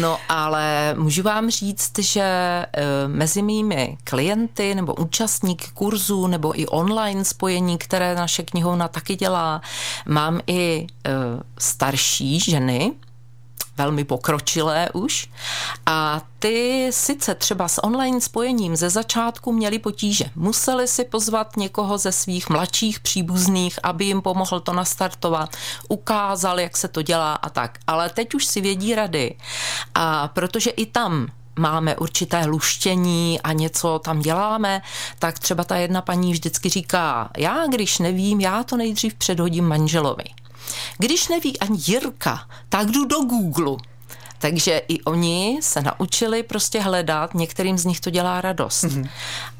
No 0.00 0.18
ale 0.28 0.94
můžu 0.98 1.22
vám 1.22 1.50
říct, 1.50 1.98
že 1.98 2.22
eh, 2.22 2.66
mezi 3.06 3.42
mými 3.42 3.98
klienty 4.04 4.74
nebo 4.74 4.94
účastníky 4.94 5.66
kurzů 5.74 6.26
nebo 6.26 6.60
i 6.60 6.66
online 6.66 7.24
spojení, 7.24 7.78
které 7.78 8.14
naše 8.14 8.42
knihovna 8.42 8.88
taky 8.88 9.16
dělá, 9.16 9.60
mám 10.06 10.40
i 10.46 10.86
eh, 11.06 11.10
starší 11.58 12.40
ženy, 12.40 12.92
velmi 13.76 14.04
pokročilé 14.04 14.88
už. 14.92 15.28
A 15.86 16.22
ty 16.38 16.88
sice 16.92 17.34
třeba 17.34 17.68
s 17.68 17.84
online 17.84 18.20
spojením 18.20 18.76
ze 18.76 18.90
začátku 18.90 19.52
měli 19.52 19.78
potíže. 19.78 20.24
Museli 20.34 20.88
si 20.88 21.04
pozvat 21.04 21.56
někoho 21.56 21.98
ze 21.98 22.12
svých 22.12 22.50
mladších 22.50 23.00
příbuzných, 23.00 23.78
aby 23.82 24.04
jim 24.04 24.22
pomohl 24.22 24.60
to 24.60 24.72
nastartovat, 24.72 25.56
ukázal, 25.88 26.60
jak 26.60 26.76
se 26.76 26.88
to 26.88 27.02
dělá 27.02 27.34
a 27.34 27.48
tak. 27.50 27.78
Ale 27.86 28.10
teď 28.10 28.34
už 28.34 28.46
si 28.46 28.60
vědí 28.60 28.94
rady. 28.94 29.34
A 29.94 30.28
protože 30.28 30.70
i 30.70 30.86
tam 30.86 31.26
máme 31.58 31.96
určité 31.96 32.46
luštění 32.46 33.40
a 33.40 33.52
něco 33.52 33.98
tam 33.98 34.20
děláme, 34.20 34.82
tak 35.18 35.38
třeba 35.38 35.64
ta 35.64 35.76
jedna 35.76 36.02
paní 36.02 36.32
vždycky 36.32 36.68
říká, 36.68 37.30
já 37.36 37.66
když 37.66 37.98
nevím, 37.98 38.40
já 38.40 38.62
to 38.62 38.76
nejdřív 38.76 39.14
předhodím 39.14 39.68
manželovi. 39.68 40.24
Když 40.98 41.28
neví 41.28 41.58
ani 41.58 41.78
Jirka, 41.86 42.48
tak 42.68 42.90
jdu 42.90 43.04
do 43.04 43.20
Google 43.20 43.76
Takže 44.38 44.82
i 44.88 45.02
oni 45.02 45.58
se 45.62 45.82
naučili 45.82 46.42
prostě 46.42 46.80
hledat, 46.80 47.34
některým 47.34 47.78
z 47.78 47.84
nich 47.84 48.00
to 48.00 48.10
dělá 48.10 48.40
radost. 48.40 48.84
Mm-hmm. 48.84 49.08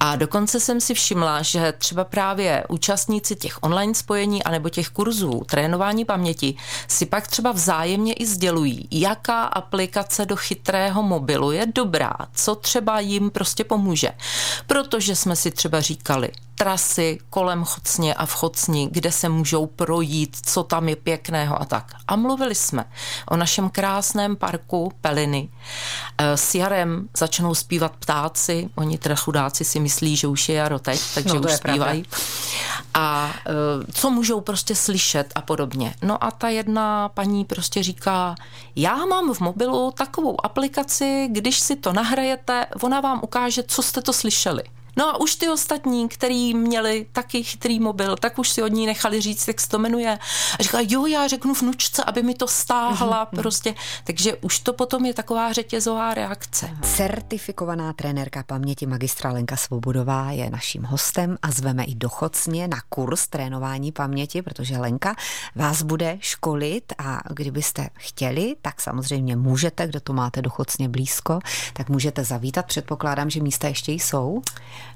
A 0.00 0.16
dokonce 0.16 0.60
jsem 0.60 0.80
si 0.80 0.94
všimla, 0.94 1.42
že 1.42 1.72
třeba 1.78 2.04
právě 2.04 2.64
účastníci 2.68 3.36
těch 3.36 3.58
online 3.62 3.94
spojení 3.94 4.42
anebo 4.42 4.68
těch 4.68 4.88
kurzů 4.88 5.42
trénování 5.46 6.04
paměti 6.04 6.54
si 6.88 7.06
pak 7.06 7.28
třeba 7.28 7.52
vzájemně 7.52 8.12
i 8.12 8.26
sdělují, 8.26 8.88
jaká 8.90 9.42
aplikace 9.42 10.26
do 10.26 10.36
chytrého 10.36 11.02
mobilu 11.02 11.52
je 11.52 11.66
dobrá, 11.66 12.12
co 12.34 12.54
třeba 12.54 13.00
jim 13.00 13.30
prostě 13.30 13.64
pomůže. 13.64 14.08
Protože 14.66 15.16
jsme 15.16 15.36
si 15.36 15.50
třeba 15.50 15.80
říkali, 15.80 16.30
trasy 16.56 17.18
kolem 17.30 17.64
Chocně 17.64 18.14
a 18.14 18.26
v 18.26 18.34
Chocni, 18.34 18.88
kde 18.92 19.12
se 19.12 19.28
můžou 19.28 19.66
projít, 19.66 20.36
co 20.42 20.62
tam 20.62 20.88
je 20.88 20.96
pěkného 20.96 21.62
a 21.62 21.64
tak. 21.64 21.92
A 22.08 22.16
mluvili 22.16 22.54
jsme 22.54 22.84
o 23.28 23.36
našem 23.36 23.70
krásném 23.70 24.36
parku 24.36 24.92
Peliny. 25.00 25.48
Eh, 26.18 26.36
s 26.36 26.54
jarem 26.54 27.08
začnou 27.16 27.54
zpívat 27.54 27.92
ptáci, 27.96 28.68
oni 28.75 28.98
teda 28.98 29.14
chudáci 29.14 29.64
si 29.64 29.80
myslí, 29.80 30.16
že 30.16 30.26
už 30.26 30.48
je 30.48 30.54
jaro 30.54 30.78
teď, 30.78 31.00
takže 31.14 31.34
no, 31.34 31.40
už 31.40 31.52
zpívají. 31.52 32.04
A 32.94 33.34
eh, 33.46 33.52
co 33.92 34.10
můžou 34.10 34.40
prostě 34.40 34.75
slyšet 34.75 35.32
a 35.34 35.40
podobně. 35.40 35.94
No 36.02 36.25
a 36.25 36.30
ta 36.30 36.48
jedna 36.48 37.08
paní 37.08 37.44
prostě 37.44 37.82
říká, 37.82 38.34
já 38.76 38.96
mám 38.96 39.34
v 39.34 39.40
mobilu 39.40 39.90
takovou 39.90 40.44
aplikaci, 40.44 41.28
když 41.32 41.60
si 41.60 41.76
to 41.76 41.92
nahrajete, 41.92 42.66
ona 42.82 43.00
vám 43.00 43.20
ukáže, 43.22 43.62
co 43.62 43.82
jste 43.82 44.02
to 44.02 44.12
slyšeli. 44.12 44.62
No 44.97 45.09
a 45.09 45.21
už 45.21 45.35
ty 45.35 45.49
ostatní, 45.49 46.09
který 46.09 46.55
měli 46.55 47.07
taky 47.12 47.43
chytrý 47.43 47.81
mobil, 47.81 48.17
tak 48.17 48.38
už 48.38 48.49
si 48.49 48.62
od 48.62 48.73
ní 48.73 48.87
nechali 48.87 49.21
říct, 49.21 49.49
jak 49.49 49.61
se 49.61 49.69
to 49.69 49.79
jmenuje. 49.79 50.19
A 50.59 50.62
říkala, 50.62 50.83
jo, 50.88 51.07
já 51.07 51.29
řeknu 51.29 51.55
vnučce, 51.55 52.05
aby 52.05 52.23
mi 52.23 52.35
to 52.35 52.49
stáhla 52.49 53.26
mm-hmm. 53.26 53.37
prostě. 53.37 53.75
Takže 54.05 54.37
už 54.37 54.59
to 54.59 54.73
potom 54.73 55.05
je 55.05 55.15
taková 55.15 55.53
řetězová 55.53 56.15
reakce. 56.15 56.71
Certifikovaná 56.83 57.93
trenérka 57.93 58.43
paměti 58.43 58.87
magistra 58.87 59.33
Lenka 59.33 59.57
Svobodová 59.57 60.31
je 60.31 60.50
naším 60.50 60.83
hostem 60.83 61.38
a 61.43 61.50
zveme 61.50 61.85
i 61.85 61.95
dochocně 61.95 62.69
na 62.69 62.76
kurz 62.88 63.26
trénování 63.26 63.93
paměti, 63.93 64.43
protože 64.43 64.79
Lenka 64.79 65.15
vás 65.55 65.83
bude 65.83 66.19
školit 66.21 66.93
a 66.99 67.21
kdybyste 67.35 67.88
chtěli, 67.95 68.57
tak 68.62 68.81
samozřejmě 68.81 69.37
můžete, 69.37 69.87
kdo 69.87 70.00
to 70.00 70.12
máte 70.12 70.43
dochocně 70.43 70.88
blízko, 70.88 71.38
tak 71.73 71.88
můžete 71.88 72.25
zavítat. 72.25 72.67
Předpokládám, 72.67 73.31
že 73.31 73.43
místa 73.43 73.69
ještě 73.69 73.93
jsou. 73.93 74.43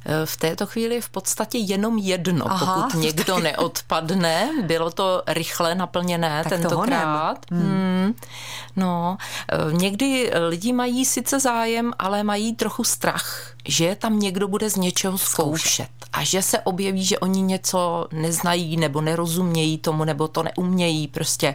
Eh, 0.06 0.26
v 0.26 0.36
této 0.36 0.66
chvíli 0.66 1.00
v 1.00 1.08
podstatě 1.08 1.58
jenom 1.58 1.98
jedno, 1.98 2.44
Aha, 2.50 2.82
pokud 2.82 3.00
někdo 3.00 3.34
tak... 3.34 3.42
neodpadne. 3.42 4.50
Bylo 4.66 4.90
to 4.90 5.22
rychle 5.26 5.74
naplněné 5.74 6.42
tak 6.42 6.52
tentokrát. 6.52 7.46
Hmm. 7.50 7.60
Hmm. 7.60 8.14
No, 8.76 9.16
eh, 9.52 9.72
někdy 9.72 10.30
lidi 10.48 10.72
mají 10.72 11.04
sice 11.04 11.40
zájem, 11.40 11.92
ale 11.98 12.22
mají 12.22 12.54
trochu 12.54 12.84
strach, 12.84 13.52
že 13.70 13.96
tam 13.96 14.18
někdo 14.18 14.48
bude 14.48 14.70
z 14.70 14.76
něčeho 14.76 15.18
zkoušet 15.18 15.88
a 16.12 16.24
že 16.24 16.42
se 16.42 16.60
objeví, 16.60 17.04
že 17.04 17.18
oni 17.18 17.42
něco 17.42 18.06
neznají 18.12 18.76
nebo 18.76 19.00
nerozumějí 19.00 19.78
tomu, 19.78 20.04
nebo 20.04 20.28
to 20.28 20.42
neumějí 20.42 21.08
prostě, 21.08 21.54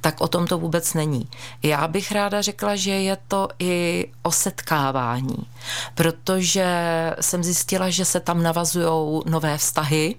tak 0.00 0.20
o 0.20 0.28
tom 0.28 0.46
to 0.46 0.58
vůbec 0.58 0.94
není. 0.94 1.28
Já 1.62 1.88
bych 1.88 2.12
ráda 2.12 2.42
řekla, 2.42 2.76
že 2.76 2.90
je 2.90 3.18
to 3.28 3.48
i 3.58 4.06
o 4.22 4.32
setkávání, 4.32 5.46
protože 5.94 6.66
jsem 7.20 7.44
zjistila, 7.44 7.90
že 7.90 8.04
se 8.04 8.20
tam 8.20 8.42
navazují 8.42 9.22
nové 9.26 9.58
vztahy, 9.58 10.14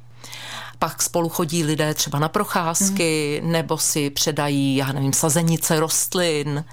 pak 0.80 1.02
spolu 1.02 1.30
chodí 1.30 1.64
lidé 1.64 1.94
třeba 1.94 2.20
na 2.20 2.30
procházky, 2.30 3.42
mm. 3.44 3.52
nebo 3.52 3.78
si 3.78 4.10
předají, 4.10 4.76
já 4.76 4.92
nevím, 4.92 5.14
sazenice 5.14 5.80
rostlin 5.80 6.66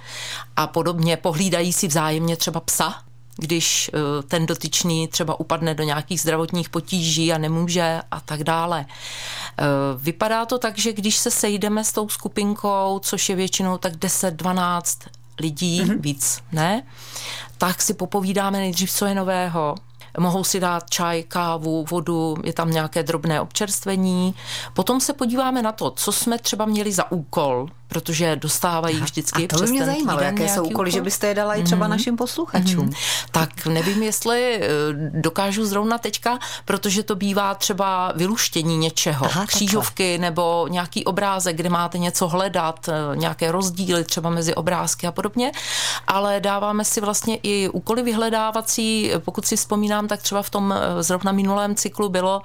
a 0.55 0.67
podobně, 0.67 1.17
pohlídají 1.17 1.73
si 1.73 1.87
vzájemně 1.87 2.37
třeba 2.37 2.59
psa, 2.59 2.95
když 3.39 3.91
eh, 3.93 4.23
ten 4.23 4.45
dotyčný 4.45 5.07
třeba 5.07 5.39
upadne 5.39 5.75
do 5.75 5.83
nějakých 5.83 6.21
zdravotních 6.21 6.69
potíží 6.69 7.33
a 7.33 7.37
nemůže 7.37 8.01
a 8.11 8.19
tak 8.19 8.43
dále. 8.43 8.85
Eh, 8.89 9.63
vypadá 9.97 10.45
to 10.45 10.57
tak, 10.57 10.77
že 10.77 10.93
když 10.93 11.17
se 11.17 11.31
sejdeme 11.31 11.83
s 11.83 11.91
tou 11.91 12.09
skupinkou, 12.09 12.99
což 13.03 13.29
je 13.29 13.35
většinou 13.35 13.77
tak 13.77 13.93
10-12 13.93 15.07
lidí, 15.39 15.81
mm-hmm. 15.81 16.01
víc 16.01 16.43
ne, 16.51 16.83
tak 17.57 17.81
si 17.81 17.93
popovídáme 17.93 18.57
nejdřív, 18.57 18.91
co 18.91 19.05
je 19.05 19.15
nového, 19.15 19.75
mohou 20.17 20.43
si 20.43 20.59
dát 20.59 20.89
čaj, 20.89 21.23
kávu, 21.23 21.85
vodu, 21.89 22.37
je 22.43 22.53
tam 22.53 22.71
nějaké 22.71 23.03
drobné 23.03 23.41
občerstvení. 23.41 24.35
Potom 24.73 25.01
se 25.01 25.13
podíváme 25.13 25.61
na 25.61 25.71
to, 25.71 25.91
co 25.91 26.11
jsme 26.11 26.37
třeba 26.39 26.65
měli 26.65 26.91
za 26.91 27.11
úkol 27.11 27.67
protože 27.89 28.35
dostávají 28.35 28.95
Aha, 28.95 29.05
vždycky 29.05 29.43
a 29.43 29.47
to 29.47 29.63
by 29.63 29.67
mě 29.67 29.85
zajímalo, 29.85 30.21
jaké 30.21 30.49
jsou 30.49 30.63
úkoly, 30.63 30.91
že 30.91 31.01
byste 31.01 31.27
je 31.27 31.35
dala 31.35 31.55
i 31.55 31.63
třeba 31.63 31.85
mm. 31.85 31.91
našim 31.91 32.17
posluchačům. 32.17 32.85
Mm. 32.85 32.93
Tak 33.31 33.65
nevím, 33.65 34.03
jestli 34.03 34.59
eh, 34.61 34.67
dokážu 35.13 35.65
zrovna 35.65 35.97
teďka, 35.97 36.39
protože 36.65 37.03
to 37.03 37.15
bývá 37.15 37.55
třeba 37.55 38.13
vyluštění 38.15 38.77
něčeho, 38.77 39.25
Aha, 39.25 39.45
křížovky 39.45 40.11
takhle. 40.11 40.29
nebo 40.29 40.67
nějaký 40.69 41.05
obrázek, 41.05 41.55
kde 41.55 41.69
máte 41.69 41.97
něco 41.97 42.27
hledat, 42.27 42.89
eh, 42.89 43.15
nějaké 43.15 43.51
rozdíly 43.51 44.03
třeba 44.03 44.29
mezi 44.29 44.55
obrázky 44.55 45.07
a 45.07 45.11
podobně, 45.11 45.51
ale 46.07 46.39
dáváme 46.39 46.85
si 46.85 47.01
vlastně 47.01 47.39
i 47.43 47.69
úkoly 47.69 48.03
vyhledávací, 48.03 49.11
pokud 49.19 49.45
si 49.45 49.55
vzpomínám, 49.55 50.07
tak 50.07 50.21
třeba 50.21 50.41
v 50.41 50.49
tom 50.49 50.73
eh, 50.73 51.03
zrovna 51.03 51.31
minulém 51.31 51.75
cyklu 51.75 52.09
bylo 52.09 52.41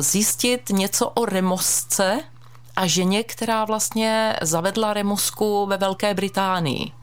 zjistit 0.00 0.70
něco 0.70 1.08
o 1.08 1.24
remosce, 1.24 2.20
a 2.80 2.86
ženě, 2.86 3.24
která 3.24 3.64
vlastně 3.64 4.36
zavedla 4.42 4.94
remosku 4.94 5.66
ve 5.66 5.76
Velké 5.76 6.14
Británii. 6.14 6.99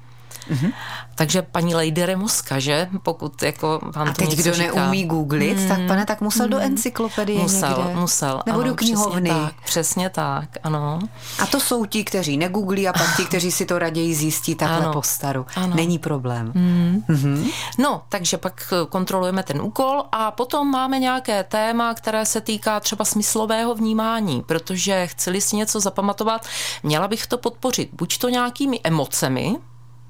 Mm-hmm. 0.51 0.73
Takže 1.15 1.41
paní 1.41 1.75
Lady 1.75 2.05
Remuska, 2.05 2.59
že? 2.59 2.89
Pokud 3.03 3.43
jako 3.43 3.79
vám 3.95 4.07
A 4.07 4.13
teď 4.13 4.29
kdo 4.29 4.53
říká. 4.53 4.73
neumí 4.75 5.05
googlit, 5.05 5.57
mm, 5.57 5.67
tak 5.67 5.79
pane, 5.87 6.05
tak 6.05 6.21
musel 6.21 6.45
mm, 6.45 6.51
do 6.51 6.59
encyklopedie 6.59 7.41
musel, 7.41 7.75
někde. 7.77 7.99
Musel, 7.99 8.41
Nebo 8.45 8.59
ano, 8.59 8.69
do 8.69 8.75
knihovny. 8.75 9.29
Přesně 9.29 9.43
tak, 9.45 9.53
přesně 9.65 10.09
tak, 10.09 10.49
ano. 10.63 10.99
A 11.39 11.45
to 11.45 11.59
jsou 11.59 11.85
ti, 11.85 12.03
kteří 12.03 12.37
negooglí 12.37 12.87
a 12.87 12.93
pak 12.93 13.17
ti, 13.17 13.25
kteří 13.25 13.51
si 13.51 13.65
to 13.65 13.79
raději 13.79 14.15
zjistí 14.15 14.55
takhle 14.55 14.77
ano, 14.77 14.93
po 14.93 15.01
staru. 15.01 15.45
Ano. 15.55 15.75
Není 15.75 15.99
problém. 15.99 16.51
Mm. 16.55 17.03
Mm-hmm. 17.09 17.51
No, 17.77 18.01
takže 18.09 18.37
pak 18.37 18.73
kontrolujeme 18.89 19.43
ten 19.43 19.61
úkol 19.61 20.03
a 20.11 20.31
potom 20.31 20.71
máme 20.71 20.99
nějaké 20.99 21.43
téma, 21.43 21.93
které 21.93 22.25
se 22.25 22.41
týká 22.41 22.79
třeba 22.79 23.05
smyslového 23.05 23.75
vnímání, 23.75 24.43
protože 24.45 25.07
chceli 25.07 25.41
si 25.41 25.55
něco 25.55 25.79
zapamatovat, 25.79 26.45
měla 26.83 27.07
bych 27.07 27.27
to 27.27 27.37
podpořit 27.37 27.89
buď 27.93 28.17
to 28.17 28.29
nějakými 28.29 28.79
emocemi, 28.83 29.55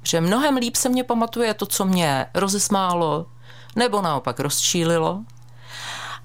že 0.08 0.22
mnohem 0.22 0.58
líp 0.58 0.76
se 0.76 0.90
mě 0.90 1.04
pamatuje 1.04 1.54
to, 1.54 1.66
co 1.66 1.86
mě 1.86 2.26
rozesmálo, 2.34 3.26
nebo 3.76 4.02
naopak 4.02 4.40
rozčílilo. 4.40 5.24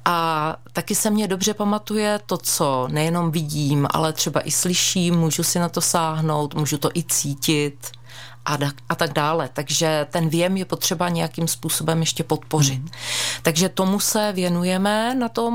A 0.05 0.57
taky 0.73 0.95
se 0.95 1.11
mě 1.11 1.29
dobře 1.29 1.55
pamatuje 1.55 2.21
to, 2.27 2.39
co 2.39 2.89
nejenom 2.91 3.31
vidím, 3.31 3.87
ale 3.91 4.13
třeba 4.13 4.41
i 4.47 4.51
slyším, 4.51 5.15
můžu 5.15 5.43
si 5.43 5.59
na 5.59 5.69
to 5.69 5.81
sáhnout, 5.81 6.55
můžu 6.55 6.79
to 6.79 6.91
i 6.95 7.03
cítit 7.03 7.91
a, 8.45 8.57
da, 8.57 8.71
a 8.89 8.95
tak 8.95 9.13
dále. 9.13 9.51
Takže 9.53 10.07
ten 10.11 10.29
věm 10.29 10.57
je 10.57 10.65
potřeba 10.65 11.09
nějakým 11.09 11.49
způsobem 11.49 12.01
ještě 12.01 12.25
podpořit. 12.25 12.79
Hmm. 12.79 12.89
Takže 13.43 13.69
tomu 13.69 14.01
se 14.01 14.33
věnujeme, 14.33 15.15
na 15.15 15.29
tom 15.29 15.55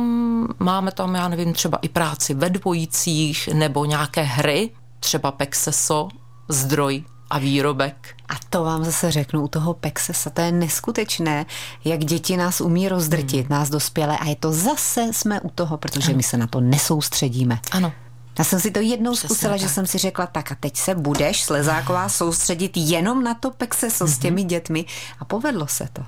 máme 0.59 0.91
tam, 0.91 1.15
já 1.15 1.27
nevím, 1.27 1.53
třeba 1.53 1.77
i 1.81 1.89
práci 1.89 2.33
ve 2.33 2.49
dvojicích 2.49 3.47
nebo 3.53 3.85
nějaké 3.85 4.21
hry, 4.21 4.69
třeba 4.99 5.31
Pexeso, 5.31 6.07
zdroj 6.49 7.03
a 7.29 7.39
výrobek. 7.39 8.15
A 8.29 8.33
to 8.49 8.63
vám 8.63 8.83
zase 8.83 9.11
řeknu 9.11 9.43
u 9.43 9.47
toho 9.47 9.73
Pexesa, 9.73 10.29
to 10.29 10.41
je 10.41 10.51
neskutečné, 10.51 11.45
jak 11.85 12.05
děti 12.05 12.37
nás 12.37 12.61
umí 12.61 12.89
rozdrtit, 12.89 13.47
hmm. 13.47 13.59
nás 13.59 13.69
dospělé 13.69 14.17
a 14.17 14.25
je 14.25 14.35
to 14.35 14.51
zase 14.51 15.01
jsme 15.11 15.41
u 15.41 15.49
toho, 15.49 15.77
protože 15.77 16.07
ano. 16.07 16.17
my 16.17 16.23
se 16.23 16.37
na 16.37 16.47
to 16.47 16.61
nesoustředíme. 16.61 17.59
Ano. 17.71 17.93
Já 18.39 18.43
jsem 18.43 18.59
si 18.59 18.71
to 18.71 18.79
jednou 18.79 19.11
Přesně 19.11 19.27
zkusila, 19.27 19.53
tak. 19.53 19.61
že 19.61 19.69
jsem 19.69 19.87
si 19.87 19.97
řekla, 19.97 20.27
tak 20.27 20.51
a 20.51 20.55
teď 20.59 20.77
se 20.77 20.95
budeš 20.95 21.43
slezáková 21.43 22.09
soustředit 22.09 22.71
jenom 22.75 23.23
na 23.23 23.33
to 23.33 23.51
Pexeso 23.51 24.05
mm-hmm. 24.05 24.15
s 24.15 24.17
těmi 24.17 24.43
dětmi 24.43 24.85
a 25.19 25.25
povedlo 25.25 25.67
se 25.67 25.89
to. 25.93 26.03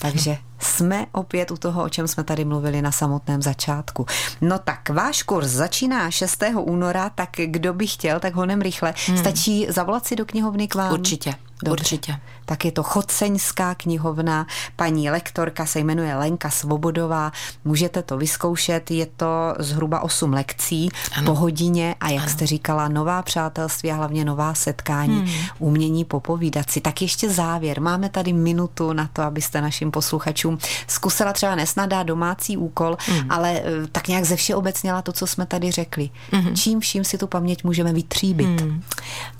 Takže 0.00 0.38
jsme 0.60 1.06
opět 1.12 1.50
u 1.50 1.56
toho, 1.56 1.84
o 1.84 1.88
čem 1.88 2.08
jsme 2.08 2.24
tady 2.24 2.44
mluvili 2.44 2.82
na 2.82 2.92
samotném 2.92 3.42
začátku. 3.42 4.06
No 4.40 4.58
tak 4.58 4.88
váš 4.88 5.22
kurz 5.22 5.50
začíná 5.50 6.10
6. 6.10 6.44
února, 6.56 7.10
tak 7.10 7.30
kdo 7.44 7.74
by 7.74 7.86
chtěl, 7.86 8.20
tak 8.20 8.34
honem 8.34 8.60
rychle. 8.60 8.94
Hmm. 9.06 9.18
Stačí 9.18 9.66
zavolat 9.68 10.06
si 10.06 10.16
do 10.16 10.24
knihovny 10.24 10.68
k 10.68 10.74
vám? 10.74 10.92
Určitě. 10.92 11.34
Dobře. 11.64 11.82
Určitě. 11.82 12.16
Tak 12.44 12.64
je 12.64 12.72
to 12.72 12.82
Choceňská 12.82 13.74
knihovna, 13.74 14.46
paní 14.76 15.10
lektorka 15.10 15.66
se 15.66 15.78
jmenuje 15.80 16.16
Lenka 16.16 16.50
Svobodová, 16.50 17.32
můžete 17.64 18.02
to 18.02 18.16
vyzkoušet, 18.16 18.90
je 18.90 19.06
to 19.06 19.54
zhruba 19.58 20.00
8 20.00 20.32
lekcí 20.32 20.88
ano. 21.16 21.26
po 21.26 21.34
hodině 21.34 21.94
a 22.00 22.08
jak 22.08 22.22
ano. 22.22 22.32
jste 22.32 22.46
říkala, 22.46 22.88
nová 22.88 23.22
přátelství 23.22 23.92
a 23.92 23.94
hlavně 23.94 24.24
nová 24.24 24.54
setkání, 24.54 25.18
hmm. 25.18 25.28
umění 25.58 26.04
popovídat 26.04 26.70
si. 26.70 26.80
Tak 26.80 27.02
ještě 27.02 27.30
závěr, 27.30 27.80
máme 27.80 28.08
tady 28.08 28.32
minutu 28.32 28.92
na 28.92 29.10
to, 29.12 29.22
abyste 29.22 29.60
našim 29.60 29.90
posluchačům 29.90 30.49
zkusila 30.86 31.32
třeba 31.32 31.54
nesnadá 31.54 32.02
domácí 32.02 32.56
úkol, 32.56 32.96
hmm. 33.06 33.30
ale 33.30 33.60
eh, 33.64 33.86
tak 33.92 34.08
nějak 34.08 34.24
ze 34.24 34.36
všeobecněla 34.36 35.02
to, 35.02 35.12
co 35.12 35.26
jsme 35.26 35.46
tady 35.46 35.70
řekli. 35.70 36.10
Hmm. 36.32 36.56
Čím 36.56 36.80
vším 36.80 37.04
si 37.04 37.18
tu 37.18 37.26
paměť 37.26 37.64
můžeme 37.64 37.92
vytříbit? 37.92 38.60
Hmm. 38.60 38.82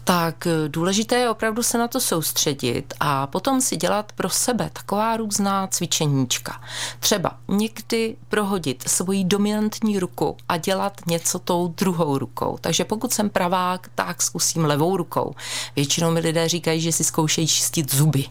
Tak 0.05 0.47
eh, 0.47 0.69
důležité 0.69 1.17
je 1.17 1.31
opravdu 1.31 1.62
se 1.62 1.79
na 1.79 1.88
to 1.88 2.00
soustředit 2.00 2.95
a 3.00 3.26
potom 3.26 3.61
si 3.61 3.76
dělat 3.76 4.12
pro 4.12 4.29
sebe 4.29 4.71
taková 4.73 5.17
různá 5.17 5.67
cvičeníčka. 5.67 6.61
Třeba 7.00 7.37
někdy 7.49 8.17
prohodit 8.29 8.88
svoji 8.88 9.25
dominantní 9.25 9.99
ruku 9.99 10.37
a 10.49 10.57
dělat 10.57 11.00
něco 11.07 11.38
tou 11.38 11.69
druhou 11.69 12.19
rukou. 12.19 12.59
Takže 12.61 12.85
pokud 12.85 13.12
jsem 13.12 13.31
pravák, 13.31 13.88
tak 13.95 14.23
zkusím 14.23 14.64
levou 14.64 14.97
rukou. 14.97 15.35
Většinou 15.76 16.11
mi 16.11 16.21
lidé 16.21 16.49
říkají, 16.49 16.81
že 16.81 16.93
si 16.93 17.05
zkoušejí 17.05 17.47
čistit 17.47 17.95
zuby 17.95 18.25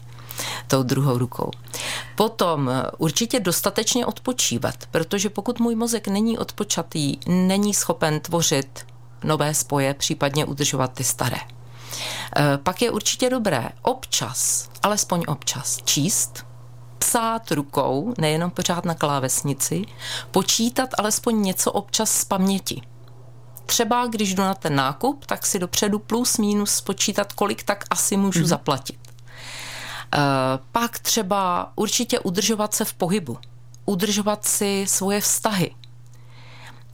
tou 0.66 0.82
druhou 0.82 1.18
rukou. 1.18 1.50
Potom 2.16 2.70
eh, 2.70 2.82
určitě 2.98 3.40
dostatečně 3.40 4.06
odpočívat, 4.06 4.74
protože 4.90 5.30
pokud 5.30 5.60
můj 5.60 5.74
mozek 5.74 6.08
není 6.08 6.38
odpočatý, 6.38 7.16
není 7.26 7.74
schopen 7.74 8.20
tvořit 8.20 8.86
nové 9.24 9.54
spoje, 9.54 9.94
případně 9.94 10.44
udržovat 10.44 10.92
ty 10.92 11.04
staré. 11.04 11.40
Eh, 12.36 12.58
pak 12.62 12.82
je 12.82 12.90
určitě 12.90 13.30
dobré 13.30 13.68
občas, 13.82 14.70
alespoň 14.82 15.24
občas, 15.28 15.78
číst, 15.84 16.46
psát 16.98 17.50
rukou, 17.50 18.14
nejenom 18.18 18.50
pořád 18.50 18.84
na 18.84 18.94
klávesnici, 18.94 19.84
počítat 20.30 20.90
alespoň 20.98 21.42
něco 21.42 21.72
občas 21.72 22.10
z 22.10 22.24
paměti. 22.24 22.82
Třeba 23.66 24.06
když 24.06 24.34
jdu 24.34 24.42
na 24.42 24.54
ten 24.54 24.74
nákup, 24.74 25.26
tak 25.26 25.46
si 25.46 25.58
dopředu 25.58 25.98
plus 25.98 26.38
minus 26.38 26.74
spočítat, 26.74 27.32
kolik 27.32 27.62
tak 27.62 27.84
asi 27.90 28.16
můžu 28.16 28.40
mm-hmm. 28.40 28.46
zaplatit. 28.46 29.09
E, 30.14 30.18
pak 30.72 30.98
třeba 30.98 31.72
určitě 31.76 32.18
udržovat 32.18 32.74
se 32.74 32.84
v 32.84 32.94
pohybu, 32.94 33.38
udržovat 33.86 34.44
si 34.44 34.84
svoje 34.88 35.20
vztahy, 35.20 35.74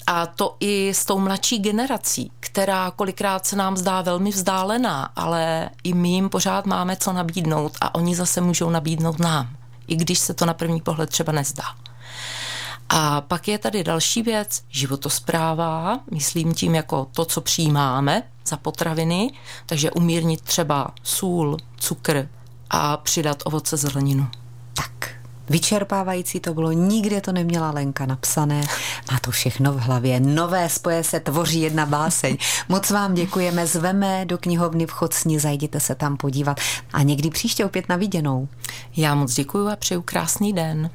a 0.06 0.26
to 0.26 0.56
i 0.60 0.88
s 0.94 1.04
tou 1.04 1.18
mladší 1.18 1.58
generací, 1.58 2.32
která 2.40 2.90
kolikrát 2.90 3.46
se 3.46 3.56
nám 3.56 3.76
zdá 3.76 4.02
velmi 4.02 4.30
vzdálená, 4.30 5.10
ale 5.16 5.70
i 5.84 5.94
my 5.94 6.08
jim 6.08 6.28
pořád 6.28 6.66
máme 6.66 6.96
co 6.96 7.12
nabídnout 7.12 7.72
a 7.80 7.94
oni 7.94 8.16
zase 8.16 8.40
můžou 8.40 8.70
nabídnout 8.70 9.18
nám, 9.18 9.48
i 9.86 9.96
když 9.96 10.18
se 10.18 10.34
to 10.34 10.46
na 10.46 10.54
první 10.54 10.80
pohled 10.80 11.10
třeba 11.10 11.32
nezdá. 11.32 11.64
A 12.88 13.20
pak 13.20 13.48
je 13.48 13.58
tady 13.58 13.84
další 13.84 14.22
věc, 14.22 14.62
životospráva, 14.68 16.00
myslím 16.10 16.54
tím 16.54 16.74
jako 16.74 17.06
to, 17.12 17.24
co 17.24 17.40
přijímáme 17.40 18.22
za 18.46 18.56
potraviny, 18.56 19.30
takže 19.66 19.90
umírnit 19.90 20.40
třeba 20.40 20.90
sůl, 21.02 21.56
cukr 21.76 22.28
a 22.70 22.96
přidat 22.96 23.42
ovoce 23.44 23.76
zeleninu. 23.76 24.26
Tak, 24.74 25.16
Vyčerpávající 25.48 26.40
to 26.40 26.54
bylo, 26.54 26.72
nikde 26.72 27.20
to 27.20 27.32
neměla 27.32 27.70
Lenka 27.70 28.06
napsané. 28.06 28.60
Má 29.12 29.18
to 29.20 29.30
všechno 29.30 29.72
v 29.72 29.78
hlavě. 29.78 30.20
Nové 30.20 30.68
spoje 30.68 31.04
se 31.04 31.20
tvoří 31.20 31.60
jedna 31.60 31.86
báseň. 31.86 32.36
Moc 32.68 32.90
vám 32.90 33.14
děkujeme, 33.14 33.66
zveme 33.66 34.24
do 34.24 34.38
knihovny 34.38 34.86
v 34.86 34.90
Chocni, 34.90 35.40
zajděte 35.40 35.80
se 35.80 35.94
tam 35.94 36.16
podívat 36.16 36.60
a 36.92 37.02
někdy 37.02 37.30
příště 37.30 37.64
opět 37.64 37.88
na 37.88 37.96
viděnou. 37.96 38.48
Já 38.96 39.14
moc 39.14 39.34
děkuji 39.34 39.68
a 39.68 39.76
přeju 39.76 40.02
krásný 40.02 40.52
den. 40.52 40.90